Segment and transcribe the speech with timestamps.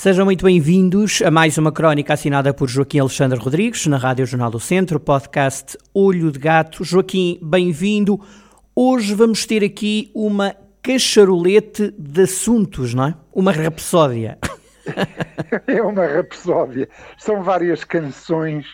[0.00, 4.50] Sejam muito bem-vindos a mais uma crónica assinada por Joaquim Alexandre Rodrigues, na Rádio Jornal
[4.50, 6.82] do Centro, podcast Olho de Gato.
[6.82, 8.18] Joaquim, bem-vindo.
[8.74, 13.14] Hoje vamos ter aqui uma cacharolete de assuntos, não é?
[13.30, 14.38] Uma rapsódia.
[15.66, 16.88] É uma rapsódia.
[17.18, 18.66] São várias canções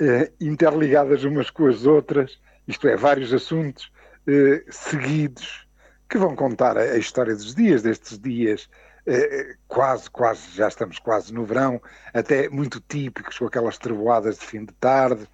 [0.00, 2.38] eh, interligadas umas com as outras,
[2.68, 3.90] isto é, vários assuntos
[4.28, 5.66] eh, seguidos
[6.08, 8.68] que vão contar a história dos dias, destes dias
[9.06, 11.80] eh, quase, quase, já estamos quase no verão,
[12.14, 15.28] até muito típicos, com aquelas trevoadas de fim de tarde,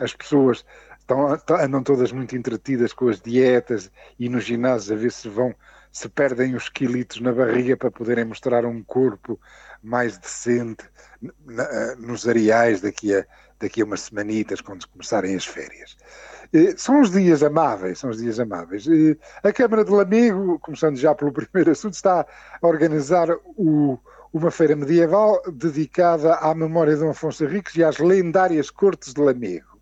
[0.00, 0.64] as pessoas
[1.00, 5.54] estão, andam todas muito entretidas com as dietas e nos ginásios a ver se vão,
[5.92, 9.40] se perdem os quilitos na barriga para poderem mostrar um corpo
[9.82, 10.84] mais decente
[11.22, 13.24] eh, nos areais daqui a,
[13.58, 15.96] daqui a umas semanitas, quando começarem as férias.
[16.54, 18.86] Eh, são os dias amáveis, são os dias amáveis.
[18.86, 22.24] Eh, a Câmara de Lamego, começando já pelo primeiro assunto, está
[22.62, 23.98] a organizar o,
[24.32, 29.20] uma feira medieval dedicada à memória de Dom Afonso Henriques e às lendárias cortes de
[29.20, 29.74] Lamego.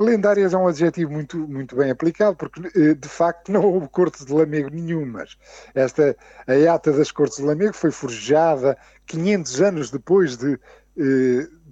[0.00, 4.24] Lendárias é um adjetivo muito, muito bem aplicado, porque eh, de facto não houve cortes
[4.24, 5.36] de Lamego nenhumas.
[5.74, 10.58] Esta, a ata das cortes de Lamego foi forjada 500 anos depois de,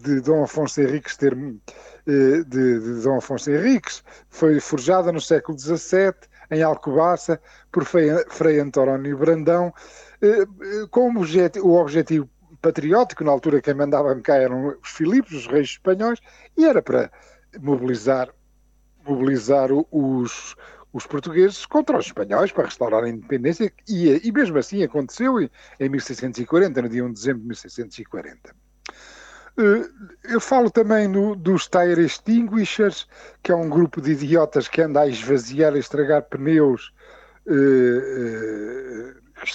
[0.03, 5.58] de Dom Afonso Henriques ter eh, de, de Dom Afonso Henriques, foi forjada no século
[5.58, 6.14] XVII,
[6.50, 9.73] em Alcobaça, por Frei António Brandão,
[10.20, 12.28] eh, eh, com o objetivo
[12.61, 16.20] patriótico, na altura quem mandava cá eram os Filipos, os reis espanhóis,
[16.56, 17.11] e era para
[17.61, 18.28] mobilizar,
[19.06, 20.56] mobilizar os,
[20.92, 25.89] os portugueses contra os espanhóis para restaurar a independência, e, e mesmo assim aconteceu em
[25.89, 28.55] 1640, no dia 1 de dezembro de 1640.
[29.58, 29.89] Eh,
[30.33, 33.07] eu falo também no, dos Tire Extinguishers,
[33.42, 36.92] que é um grupo de idiotas que anda a esvaziar e estragar pneus
[37.46, 39.14] eh,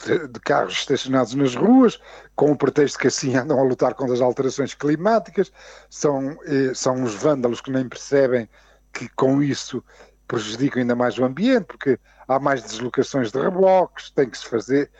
[0.10, 2.00] eh, de carros estacionados nas ruas,
[2.36, 5.52] com o pretexto que assim andam a lutar contra as alterações climáticas.
[5.90, 6.38] São,
[6.76, 8.50] são os vândalos que nem percebem
[8.92, 9.84] que com isso
[10.28, 11.98] prejudicam ainda mais o ambiente, porque
[12.28, 14.92] há mais deslocações de reboques, tem que se fazer,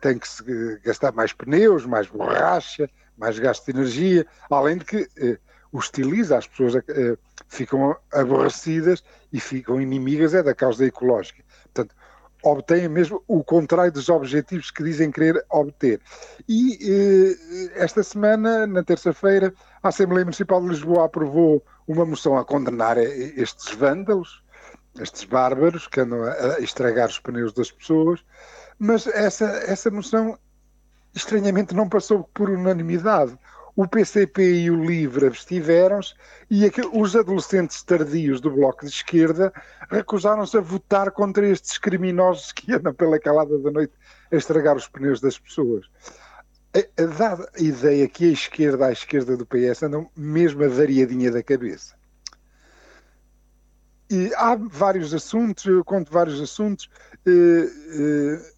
[0.00, 0.42] tem que se
[0.82, 2.88] gastar mais pneus, mais borracha,
[3.20, 5.38] mais gasto de energia, além de que eh,
[5.72, 7.16] hostiliza as pessoas, eh,
[7.48, 11.44] ficam aborrecidas e ficam inimigas é da causa ecológica.
[11.64, 11.94] Portanto,
[12.42, 16.00] obtêm mesmo o contrário dos objetivos que dizem querer obter.
[16.48, 22.44] E eh, esta semana, na terça-feira, a Assembleia Municipal de Lisboa aprovou uma moção a
[22.44, 24.42] condenar eh, estes vândalos,
[24.98, 28.24] estes bárbaros que andam a estragar os pneus das pessoas,
[28.78, 30.36] mas essa, essa moção
[31.14, 33.36] estranhamente não passou por unanimidade.
[33.76, 36.14] O PCP e o LIVRE abstiveram-se
[36.50, 39.52] e os adolescentes tardios do Bloco de Esquerda
[39.88, 43.94] recusaram-se a votar contra estes criminosos que andam pela calada da noite
[44.30, 45.86] a estragar os pneus das pessoas.
[47.18, 51.42] Dada a ideia que a esquerda à esquerda do PS andam mesmo a variadinha da
[51.42, 51.94] cabeça.
[54.10, 56.90] E há vários assuntos, eu conto vários assuntos.
[57.24, 58.52] Eh, eh,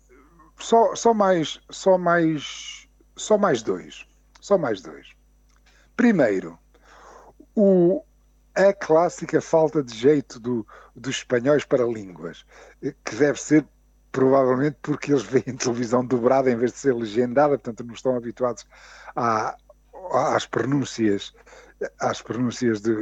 [0.62, 4.06] só, só mais, só mais, só mais dois,
[4.40, 5.08] só mais dois.
[5.96, 6.58] Primeiro,
[7.54, 8.02] o,
[8.54, 12.46] a clássica falta de jeito do, dos espanhóis para línguas,
[13.04, 13.66] que deve ser
[14.10, 18.66] provavelmente porque eles veem televisão dobrada em vez de ser legendada, portanto não estão habituados
[19.16, 19.56] à,
[20.12, 21.34] às pronúncias
[21.98, 22.92] às pronúncias de,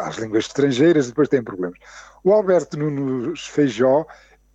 [0.00, 1.78] às línguas estrangeiras e depois têm problemas.
[2.22, 4.06] O Alberto Nunes Feijó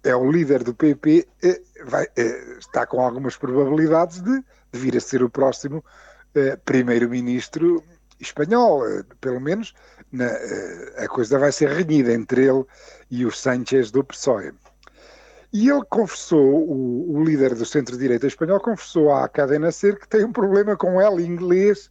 [0.04, 4.96] é o líder do PP, eh, vai, eh, está com algumas probabilidades de, de, vir
[4.96, 5.84] a ser o próximo
[6.36, 7.84] eh, primeiro-ministro
[8.20, 8.84] espanhol,
[9.22, 9.74] pelo menos
[10.12, 10.28] na,
[10.98, 12.66] a coisa vai ser renhida entre ele
[13.10, 14.52] e o Sánchez do PSOE.
[15.52, 20.24] E ele confessou, o, o líder do centro-direita espanhol, confessou à Cadena Ser que tem
[20.24, 21.90] um problema com ela inglês,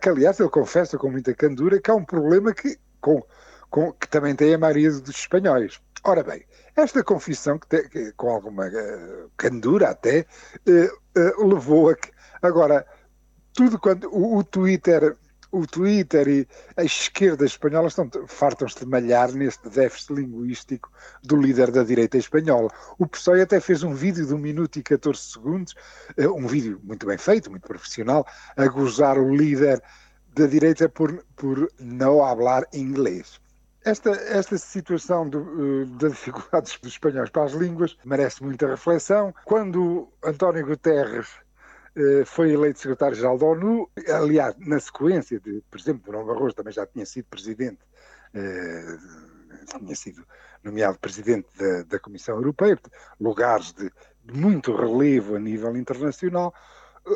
[0.00, 3.22] que aliás ele confessa com muita candura que há um problema que, com,
[3.70, 5.80] com, que também tem a maioria dos espanhóis.
[6.04, 6.44] Ora bem,
[6.76, 10.26] esta confissão, que, te, que com alguma uh, candura até,
[10.66, 12.10] uh, uh, levou a que.
[12.40, 12.86] Agora,
[13.52, 15.16] tudo quando o, o, Twitter.
[15.54, 16.48] O Twitter e
[16.78, 20.90] a esquerda espanhola estão fartam-se de malhar neste déficit linguístico
[21.22, 22.70] do líder da direita espanhola.
[22.98, 25.74] O PSOE até fez um vídeo de 1 minuto e 14 segundos,
[26.18, 28.26] um vídeo muito bem feito, muito profissional,
[28.56, 29.82] a gozar o líder
[30.34, 33.41] da direita por, por não falar inglês.
[33.84, 39.34] Esta, esta situação do, uh, das dificuldades dos espanhóis para as línguas merece muita reflexão.
[39.44, 41.28] Quando António Guterres
[41.96, 46.72] uh, foi eleito secretário-geral da ONU, aliás, na sequência de, por exemplo, Durão Barroso também
[46.72, 47.80] já tinha sido presidente,
[48.34, 50.24] uh, tinha sido
[50.62, 52.78] nomeado presidente da, da Comissão Europeia,
[53.20, 53.90] lugares de,
[54.24, 56.54] de muito relevo a nível internacional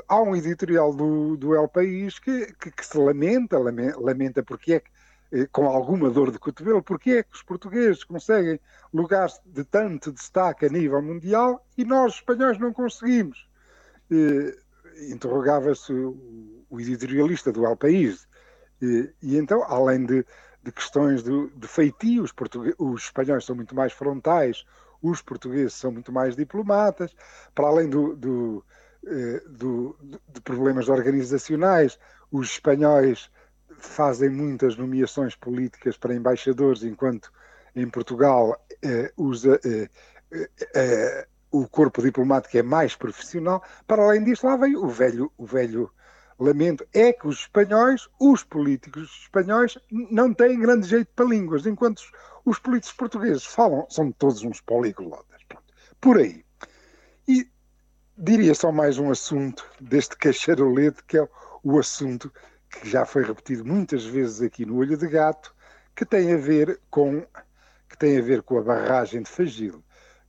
[0.09, 4.81] há um editorial do, do El País que, que, que se lamenta, lamenta, porque é
[4.81, 5.06] que, eh,
[5.53, 8.61] com alguma dor de cotovelo, porque é que os portugueses conseguem
[8.93, 13.49] lugares de tanto destaque a nível mundial e nós, espanhóis, não conseguimos.
[14.11, 14.57] Eh,
[15.11, 18.27] Interrogava-se o, editorialista do El País.
[18.83, 20.25] Eh, e então, além de,
[20.63, 22.33] de questões de, de feitio, os,
[22.79, 24.65] os espanhóis são muito mais frontais,
[25.03, 27.15] os portugueses são muito mais diplomatas,
[27.55, 28.65] para além do, do
[29.07, 29.97] eh, do,
[30.29, 31.99] de problemas organizacionais.
[32.33, 33.31] Os espanhóis
[33.79, 37.33] fazem muitas nomeações políticas para embaixadores, enquanto
[37.75, 39.89] em Portugal eh, usa, eh,
[40.33, 43.63] eh, eh, o corpo diplomático é mais profissional.
[43.87, 45.91] Para além disso, lá vem o velho, o velho
[46.39, 51.99] lamento, é que os espanhóis, os políticos espanhóis, não têm grande jeito para línguas, enquanto
[51.99, 52.13] os,
[52.45, 55.41] os políticos portugueses falam, são todos uns poliglotas.
[56.01, 56.45] Por aí.
[57.27, 57.49] E
[58.17, 61.29] diria só mais um assunto deste cacharolete, que é
[61.63, 62.33] o assunto
[62.81, 65.55] que já foi repetido muitas vezes aqui no Olho de Gato,
[65.95, 67.25] que tem a ver com,
[67.89, 69.83] que tem a, ver com a barragem de Fagil.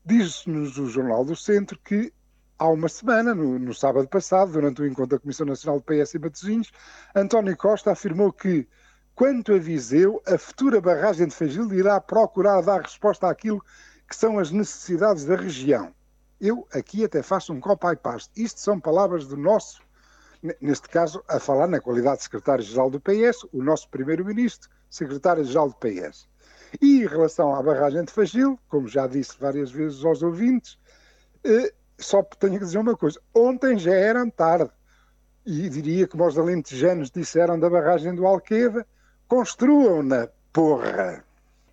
[0.05, 2.13] Diz-nos o Jornal do Centro que
[2.57, 6.15] há uma semana, no, no, sábado passado, durante o encontro da Comissão Nacional de PS
[6.15, 6.71] em Matosinhos,
[7.13, 8.67] António Costa afirmou que,
[9.13, 13.63] quanto a Viseu, a futura barragem de Fagil irá procurar dar resposta àquilo
[14.07, 15.93] que são as necessidades da região.
[16.39, 18.31] Eu aqui até faço um copo e paste.
[18.41, 19.81] Isto são palavras do nosso,
[20.61, 25.75] neste caso, a falar na qualidade de secretário-geral do PS, o nosso primeiro-ministro, secretário-geral do
[25.75, 26.27] PS.
[26.81, 30.77] E em relação à barragem de Fagil, como já disse várias vezes aos ouvintes,
[31.43, 34.71] eh, só tenho que dizer uma coisa: ontem já era tarde.
[35.45, 38.85] E diria como os alentejanos disseram da barragem do Alqueva:
[39.27, 41.23] construam-na, porra!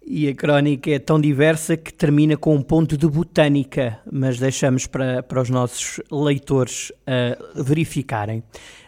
[0.06, 4.86] E a crónica é tão diversa que termina com um ponto de botânica, mas deixamos
[4.86, 8.42] para, para os nossos leitores uh, verificarem.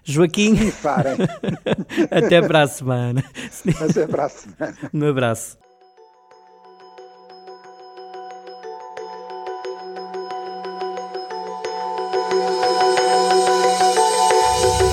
[0.04, 0.56] Joaquim.
[0.56, 0.72] Sim,
[2.10, 3.24] Até para a semana.
[3.80, 4.76] Até para a semana.
[4.92, 5.65] Um abraço.